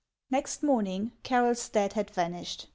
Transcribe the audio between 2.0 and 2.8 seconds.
vanished.